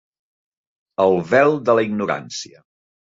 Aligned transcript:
El 1.05 1.17
vel 1.31 1.53
de 1.69 1.75
la 1.81 1.83
ignorància. 1.89 2.63